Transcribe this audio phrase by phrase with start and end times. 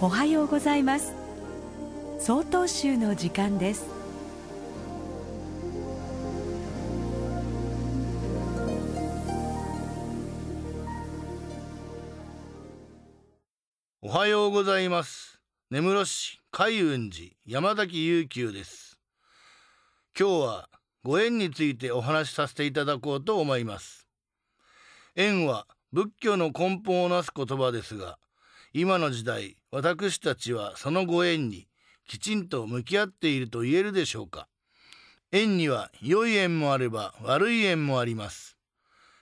[0.00, 1.12] おはようございます。
[2.20, 3.84] 総統集の時間です。
[14.00, 15.40] おはようございます。
[15.68, 19.00] 根室市海雲寺山崎悠久です。
[20.16, 20.68] 今日は
[21.02, 24.06] ご縁についてお話しさせていただこうと思います。
[25.16, 28.16] 縁は仏教の根本をなす言葉ですが
[28.80, 31.66] 今の時代私たちはそのご縁に
[32.06, 34.46] きちんと向き合っていると言えるでしょうか。
[35.32, 38.56] 縁には良い縁もあれば悪い縁もあります。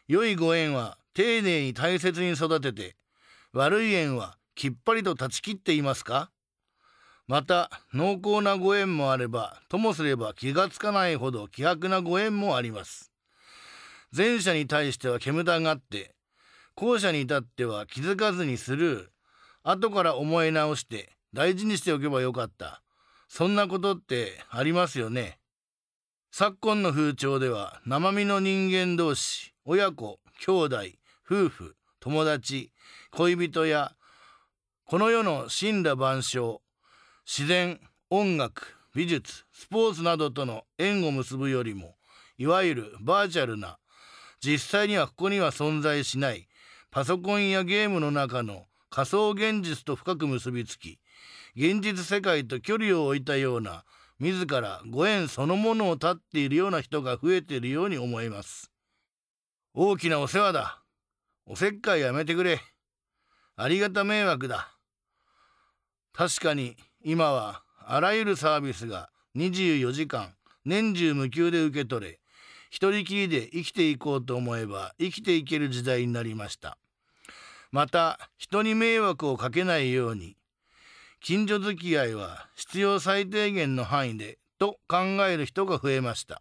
[0.09, 2.97] 良いご縁は丁寧に大切に育てて
[3.55, 6.31] 悪い縁はきっぱりと断ち切っていますか。
[7.27, 13.11] また濃厚なご縁もあればともすれば気がつかないほど希薄なご縁もあります。
[14.15, 16.15] 前者に対しては煙たがって
[16.75, 19.16] 後者に至っては気づかずにスルー
[19.69, 22.83] 後から思い直して大事にしておけばよかった。
[23.27, 25.41] そんなことってありますよね。
[26.31, 30.79] 昨今の風潮では生身の人間同士、親子、兄弟、
[31.29, 32.71] 夫婦、友達、
[33.11, 33.97] 恋人や
[34.85, 36.63] この世の神羅万象、
[37.27, 41.97] 自然、音楽、美術、スポーツなどとの縁を結ぶよりも、
[42.39, 43.79] いわゆるバーチャルな、
[44.41, 46.47] 実際にはここには存在しない
[46.93, 50.99] パソコンやゲームの中の仮想現実と深く結びつき
[51.57, 53.85] 現実世界と距離を置いたような
[54.19, 58.71] 自らご縁そのものを絶っているような人が増えているように思います。
[59.75, 60.83] 大きなお世話だ。
[61.45, 62.61] おせっかいやめてくれ。
[63.57, 64.77] ありがた迷惑だ。
[66.15, 70.35] 確かに今はあらゆるサービスが24時間
[70.65, 72.21] 年中無休で受け取れ
[72.71, 76.79] 一人きりで生きていこうと思えば生きていける時代になりました。
[77.73, 80.37] また人に迷惑をかけないように
[81.21, 84.99] 近所付き合いは必要最低限の範囲でと考
[85.29, 86.41] える人が増えました。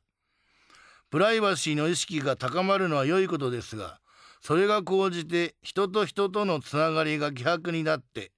[1.09, 3.99] プライバシーの意識が高まるのは良いことですが
[4.41, 8.31] それが高じて人と人とのつながりが希薄になって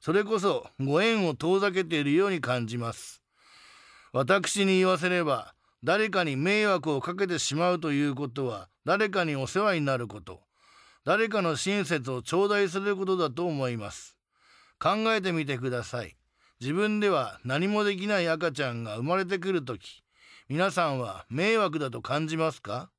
[0.00, 3.22] それこそご縁を遠ざけているように感じます。
[4.12, 10.40] 私に言わせれば誰かに迷惑をかけてしまうということは誰かにお世話になること。
[11.04, 14.16] 誰かの親切を頂戴することだと思います。
[14.78, 16.16] 考えてみてください。
[16.60, 20.04] 自分では何もできない赤ちゃんが生まれてくるとき
[20.48, 22.90] 皆さんは迷惑だと感じますか？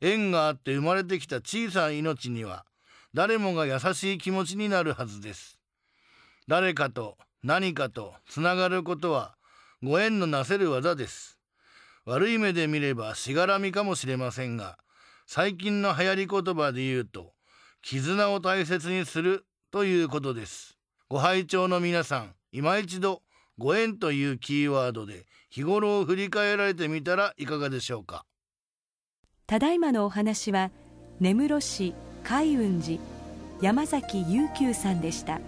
[0.00, 2.64] 縁があって生まれてきた小さな命には
[3.12, 5.58] 誰もが優しい気持ちになるはずです。
[6.46, 9.34] 誰かと何かとつながることは
[9.82, 11.40] ご縁のなせる技です。
[12.04, 14.78] 悪い目で見ればしがらみかもしれませんが
[15.28, 17.32] 最近の流行り言葉で言うと
[17.82, 20.78] 絆を大切にするということです。
[21.08, 23.22] ご拝聴の皆さん今一度
[23.58, 28.24] ご縁というキーワードで日頃を振り返られてみたらいかがでしょうか？
[29.48, 30.70] ただいまのお話は
[31.18, 33.00] 根室市海雲寺
[33.60, 35.40] 山崎悠久さんでした。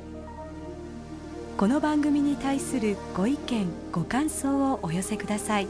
[1.57, 5.69] この番組に対するご意見ご感想をお寄せください。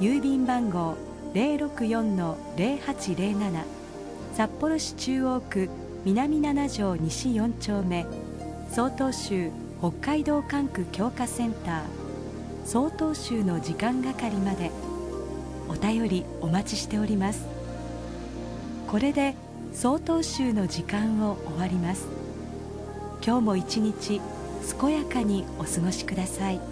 [0.00, 0.96] 郵便番号
[1.34, 3.64] 064-0807
[4.34, 5.68] 札幌市中央区
[6.04, 8.06] 南7条西4丁目
[8.70, 9.50] 曹洞州
[9.80, 11.82] 北海道管区強化センター
[12.64, 14.70] 曹洞州の時間係まで。
[15.72, 17.46] お便りお待ちしております。
[18.88, 19.34] これで
[19.72, 22.06] 曹洞州の時間を終わります。
[23.24, 24.20] 今日も一日
[24.80, 26.71] 健やかにお過ごしください。